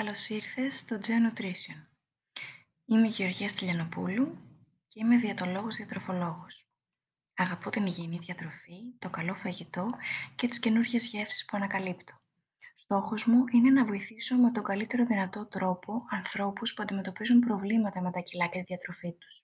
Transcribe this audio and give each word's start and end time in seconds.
Καλώς 0.00 0.28
ήρθες 0.28 0.78
στο 0.78 1.00
Geo 1.02 1.08
Nutrition. 1.08 1.86
Είμαι 2.84 3.06
η 3.06 3.10
Γεωργία 3.10 3.48
Στυλιανοπούλου 3.48 4.38
και 4.88 5.00
είμαι 5.00 5.16
διατολόγος 5.16 5.76
διατροφολόγος. 5.76 6.66
Αγαπώ 7.34 7.70
την 7.70 7.86
υγιεινή 7.86 8.18
διατροφή, 8.18 8.78
το 8.98 9.10
καλό 9.10 9.34
φαγητό 9.34 9.90
και 10.34 10.48
τις 10.48 10.58
καινούργιες 10.58 11.06
γεύσεις 11.06 11.44
που 11.44 11.56
ανακαλύπτω. 11.56 12.12
Στόχος 12.74 13.24
μου 13.24 13.44
είναι 13.52 13.70
να 13.70 13.84
βοηθήσω 13.84 14.36
με 14.36 14.50
τον 14.50 14.62
καλύτερο 14.62 15.04
δυνατό 15.04 15.46
τρόπο 15.46 16.04
ανθρώπους 16.10 16.74
που 16.74 16.82
αντιμετωπίζουν 16.82 17.40
προβλήματα 17.40 18.00
με 18.02 18.10
τα 18.10 18.20
κιλά 18.20 18.46
και 18.46 18.58
τη 18.58 18.64
διατροφή 18.64 19.12
τους. 19.12 19.42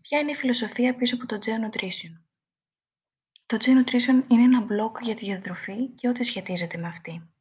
Ποια 0.00 0.18
είναι 0.18 0.30
η 0.30 0.34
φιλοσοφία 0.34 0.94
πίσω 0.94 1.14
από 1.14 1.26
το 1.26 1.38
Geo 1.42 1.66
Nutrition? 1.66 2.12
Το 3.46 3.56
Geo 3.60 3.84
Nutrition 3.84 4.24
είναι 4.28 4.42
ένα 4.42 4.66
blog 4.66 5.00
για 5.00 5.14
τη 5.14 5.24
διατροφή 5.24 5.88
και 5.88 6.08
ό,τι 6.08 6.24
σχετίζεται 6.24 6.78
με 6.78 6.86
αυτή. 6.86 7.32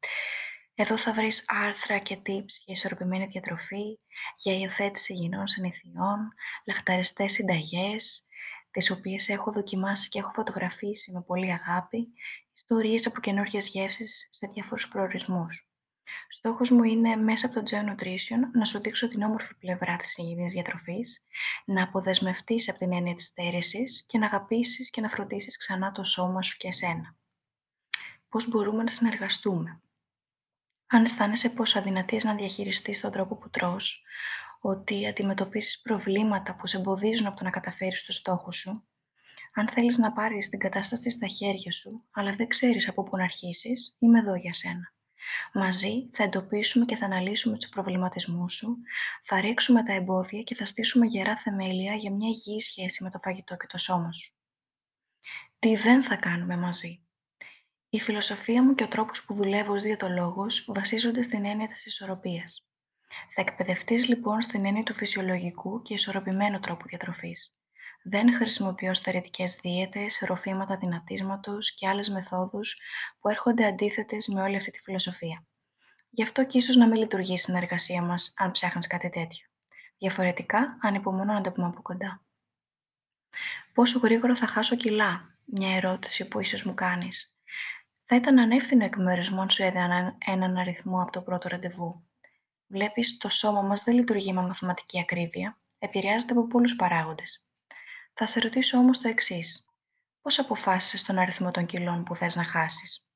Εδώ 0.82 0.98
θα 0.98 1.14
βρεις 1.14 1.46
άρθρα 1.48 1.98
και 1.98 2.16
tips 2.16 2.54
για 2.66 2.74
ισορροπημένη 2.74 3.26
διατροφή, 3.26 4.00
για 4.38 4.58
υιοθέτηση 4.58 5.14
υγιεινών 5.14 5.48
συνηθιών, 5.48 6.34
λαχταριστές 6.66 7.32
συνταγές, 7.32 8.26
τις 8.72 8.92
οποίες 8.92 9.30
έχω 9.30 9.52
δοκιμάσει 9.52 10.10
και 10.10 10.20
έχω 10.20 10.32
φωτογραφίσει 10.32 11.12
με 11.12 11.22
πολύ 11.22 11.52
αγάπη, 11.52 12.08
ιστορίες 12.54 13.06
από 13.06 13.20
καινούργιες 13.20 13.68
γεύσεις 13.68 14.28
σε 14.32 14.48
διάφορους 14.54 14.88
προορισμούς. 14.88 15.70
Στόχος 16.30 16.70
μου 16.70 16.84
είναι 16.84 17.16
μέσα 17.16 17.46
από 17.46 17.56
το 17.56 17.64
Geo 17.72 17.90
Nutrition 17.90 18.40
να 18.54 18.66
σου 18.66 18.80
δείξω 18.80 19.08
την 19.08 19.22
όμορφη 19.22 19.56
πλευρά 19.56 19.96
της 19.96 20.18
υγιεινής 20.18 20.54
διατροφής, 20.54 21.26
να 21.66 21.84
αποδεσμευτείς 21.84 22.70
από 22.70 22.78
την 22.78 22.94
έννοια 22.94 23.16
της 23.16 23.26
στέρησης 23.26 24.06
και 24.08 24.18
να 24.18 24.26
αγαπήσεις 24.26 24.90
και 24.90 25.02
να 25.02 25.10
φροντίσεις 25.10 25.58
ξανά 25.58 25.92
το 25.92 26.04
σώμα 26.04 26.42
σου 26.42 26.58
και 26.58 26.68
εσένα. 26.68 27.16
Πώς 28.30 28.50
μπορούμε 28.50 28.84
να 28.84 28.90
συνεργαστούμε; 28.90 29.82
Αν 30.94 31.04
αισθάνεσαι 31.04 31.50
πως 31.50 31.76
αδυνατείς 31.76 32.24
να 32.24 32.36
διαχειριστείς 32.36 33.00
τον 33.00 33.12
τρόπο 33.12 33.36
που 33.36 33.50
τρως, 33.50 34.04
ότι 34.60 35.08
αντιμετωπίσεις 35.08 35.82
προβλήματα 35.82 36.56
που 36.56 36.68
σε 36.68 36.78
εμποδίζουν 36.78 37.26
από 37.26 37.38
το 37.38 37.44
να 37.44 37.50
καταφέρεις 37.50 38.06
το 38.06 38.12
στόχο 38.12 38.52
σου, 38.52 38.88
αν 39.54 39.70
θέλεις 39.70 39.98
να 39.98 40.12
πάρεις 40.12 40.50
την 40.50 40.60
κατάσταση 40.60 41.10
στα 41.10 41.28
χέρια 41.28 41.72
σου, 41.72 42.04
αλλά 42.12 42.36
δεν 42.36 42.48
ξέρεις 42.48 42.88
από 42.88 43.04
πού 43.04 43.18
να 43.18 43.24
αρχίσεις, 43.24 43.96
είμαι 44.00 44.20
εδώ 44.20 44.36
για 44.36 44.54
σένα. 44.54 44.94
Μαζί 45.54 46.10
θα 46.12 46.24
εντοπίσουμε 46.24 46.86
και 46.86 46.96
θα 46.96 47.06
αναλύσουμε 47.06 47.58
τους 47.58 47.70
προβληματισμούς 47.70 48.54
σου, 48.54 48.78
θα 49.24 49.42
ρίξουμε 49.42 49.84
τα 49.84 49.94
εμπόδια 49.94 50.42
και 50.42 50.56
θα 50.56 50.66
στήσουμε 50.66 51.06
γερά 51.06 51.38
θεμέλια 51.38 51.94
για 51.96 52.12
μια 52.12 52.30
υγιή 52.30 52.60
σχέση 52.60 53.04
με 53.04 53.10
το 53.10 53.20
φαγητό 53.20 53.56
και 53.56 53.68
το 53.68 53.78
σώμα 53.78 54.12
σου. 54.12 54.34
Τι 55.60 55.76
δεν 55.76 56.04
θα 56.04 56.16
κάνουμε 56.16 56.58
μαζί; 56.58 57.06
Η 57.94 58.00
φιλοσοφία 58.00 58.64
μου 58.64 58.76
και 58.76 58.84
ο 58.84 58.88
τρόπος 58.88 59.24
που 59.24 59.34
δουλεύω 59.34 59.74
ως 59.74 59.82
διαιτολόγος 59.82 60.66
βασίζονται 60.68 61.22
στην 61.22 61.46
έννοια 61.46 61.68
της 61.68 61.86
ισορροπίας. 61.86 62.66
Θα 63.36 63.42
εκπαιδευτείς 63.42 64.08
λοιπόν 64.08 64.42
στην 64.42 64.66
έννοια 64.66 64.84
του 64.84 64.94
φυσιολογικού 64.94 65.82
και 65.82 65.94
ισορροπημένου 65.94 66.60
τρόπου 66.60 66.88
διατροφής. 66.88 67.56
Δεν 68.04 68.36
χρησιμοποιώ 68.36 68.94
στερετικές 68.94 69.56
δίαιτες, 69.56 70.24
ροφήματα 70.26 70.78
δυνατίσματος 70.78 71.74
και 71.74 71.88
άλλες 71.88 72.10
μεθόδους 72.10 72.80
που 73.20 73.30
έρχονται 73.30 73.66
αντίθετες 73.66 74.28
με 74.28 74.42
όλη 74.42 74.56
αυτή 74.56 74.72
τη 74.72 74.80
φιλοσοφία. 74.80 75.46
Γι' 76.10 76.24
αυτό 76.24 76.46
και 76.46 76.58
ίσως 76.58 76.76
να 76.76 76.88
μην 76.88 77.00
λειτουργεί 77.00 77.34
η 77.34 77.38
συνεργασία 77.38 78.02
μας 78.02 78.34
αν 78.38 78.52
ψάχνεις 78.52 78.88
κάτι 78.88 79.10
τέτοιο. 79.10 79.48
Διαφορετικά, 79.98 80.78
ανυπομονώ 80.82 81.34
να 81.34 81.42
τα 81.42 81.52
πούμε 81.52 81.68
από 81.68 81.82
κοντά. 81.82 82.24
Πόσο 83.74 84.00
γρήγορα 84.00 84.36
θα 84.36 84.48
χάσω 84.48 84.76
κιλά, 84.76 85.38
μια 85.46 85.76
ερώτηση 85.76 86.28
που 86.28 86.40
ίσως 86.40 86.64
μου 86.64 86.74
κάνεις. 86.74 87.31
Θα 88.14 88.20
ήταν 88.20 88.40
ανεύθυνο 88.40 88.84
εκ 88.86 88.98
μέρους 88.98 89.30
μου 89.30 89.42
αν 89.42 89.50
σου 89.50 89.64
έδιναν 89.64 90.18
έναν 90.26 90.58
αριθμό 90.58 91.02
από 91.02 91.12
το 91.12 91.22
πρώτο 91.22 91.48
ραντεβού. 91.48 92.08
Βλέπεις, 92.68 93.18
το 93.18 93.30
σώμα 93.30 93.62
μας 93.62 93.84
δεν 93.84 93.96
λειτουργεί 93.96 94.34
με 94.34 94.42
μαθηματική 94.42 95.00
ακρίβεια, 95.00 95.60
επηρεάζεται 95.80 96.34
από 96.34 96.48
πολλούς 96.48 96.76
παράγοντες. 96.76 97.44
Θα 98.14 98.26
σε 98.26 98.40
ρωτήσω 98.40 98.78
όμως 98.78 99.00
το 99.00 99.08
εξής. 99.08 99.66
Πώς 100.22 100.40
αποφάσισες 100.40 101.04
τον 101.04 101.18
αριθμό 101.18 101.52
των 101.52 101.66
κιλών 101.66 102.04
που 102.04 102.16
θες 102.16 102.36
να 102.36 102.44
χάσεις; 102.44 103.10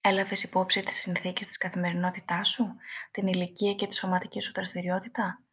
Έλαβες 0.00 0.42
υπόψη 0.42 0.82
τις 0.82 0.96
συνθήκες 0.96 1.46
της 1.46 1.56
καθημερινότητάς 1.56 2.48
σου, 2.48 2.74
την 3.10 3.26
ηλικία 3.26 3.74
και 3.74 3.86
τη 3.86 3.94
σωματική 3.94 4.40
σου 4.40 4.52
δραστηριότητα; 4.54 5.44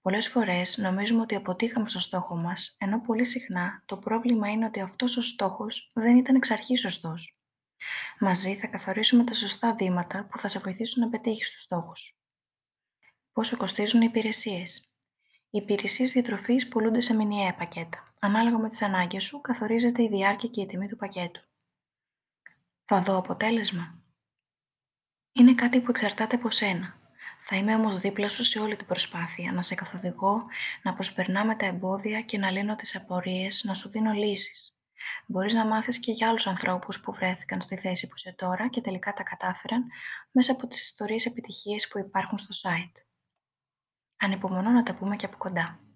Πολλές 0.00 0.28
φορές 0.28 0.76
νομίζουμε 0.76 1.20
ότι 1.20 1.34
αποτύχαμε 1.34 1.88
στο 1.88 2.00
στόχο 2.00 2.36
μας, 2.36 2.76
ενώ 2.78 3.00
πολύ 3.00 3.24
συχνά 3.24 3.82
το 3.86 3.96
πρόβλημα 3.96 4.48
είναι 4.48 4.64
ότι 4.64 4.80
αυτός 4.80 5.16
ο 5.16 5.22
στόχος 5.22 5.90
δεν 5.94 6.16
ήταν 6.16 6.34
εξ 6.34 6.50
αρχής 6.50 6.80
σωστός. 6.80 7.37
Μαζί 8.20 8.56
θα 8.56 8.66
καθορίσουμε 8.66 9.24
τα 9.24 9.34
σωστά 9.34 9.74
βήματα 9.74 10.26
που 10.30 10.38
θα 10.38 10.48
σε 10.48 10.58
βοηθήσουν 10.58 11.02
να 11.02 11.10
πετύχεις 11.10 11.50
τους 11.50 11.62
στόχους. 11.62 12.16
Πόσο 13.32 13.56
κοστίζουν 13.56 14.02
οι 14.02 14.06
υπηρεσίες. 14.08 14.88
Οι 15.50 15.58
υπηρεσίες 15.62 16.12
διατροφής 16.12 16.68
πουλούνται 16.68 17.00
σε 17.00 17.14
μηνιαία 17.14 17.54
πακέτα. 17.54 18.12
Ανάλογα 18.20 18.58
με 18.58 18.68
τις 18.68 18.82
ανάγκες 18.82 19.24
σου, 19.24 19.40
καθορίζεται 19.40 20.02
η 20.02 20.08
διάρκεια 20.08 20.48
και 20.48 20.60
η 20.60 20.66
τιμή 20.66 20.88
του 20.88 20.96
πακέτου. 20.96 21.40
Θα 22.84 23.02
δω 23.02 23.16
αποτέλεσμα. 23.16 24.02
Είναι 25.32 25.54
κάτι 25.54 25.80
που 25.80 25.90
εξαρτάται 25.90 26.36
από 26.36 26.50
σένα. 26.50 26.98
Θα 27.50 27.56
είμαι 27.56 27.74
όμως 27.74 27.98
δίπλα 27.98 28.28
σου 28.28 28.44
σε 28.44 28.60
όλη 28.60 28.76
την 28.76 28.86
προσπάθεια, 28.86 29.52
να 29.52 29.62
σε 29.62 29.74
καθοδηγώ, 29.74 30.46
να 30.82 30.94
προσπερνάμε 30.94 31.56
τα 31.56 31.66
εμπόδια 31.66 32.20
και 32.22 32.38
να 32.38 32.50
λύνω 32.50 32.76
τις 32.76 32.96
απορίες, 32.96 33.64
να 33.64 33.74
σου 33.74 33.88
δίνω 33.88 34.12
λύσεις. 34.12 34.77
Μπορείς 35.30 35.54
να 35.54 35.66
μάθεις 35.66 35.98
και 35.98 36.12
για 36.12 36.28
άλλους 36.28 36.46
ανθρώπους 36.46 37.00
που 37.00 37.12
βρέθηκαν 37.12 37.60
στη 37.60 37.76
θέση 37.76 38.06
που 38.06 38.14
είσαι 38.16 38.34
τώρα 38.38 38.68
και 38.68 38.80
τελικά 38.80 39.12
τα 39.12 39.22
κατάφεραν 39.22 39.84
μέσα 40.30 40.52
από 40.52 40.66
τις 40.66 40.84
ιστορίες 40.84 41.26
επιτυχίες 41.26 41.88
που 41.88 41.98
υπάρχουν 41.98 42.38
στο 42.38 42.68
site. 42.68 43.02
Ανυπομονώ 44.16 44.70
να 44.70 44.82
τα 44.82 44.94
πούμε 44.94 45.16
και 45.16 45.26
από 45.26 45.36
κοντά. 45.36 45.87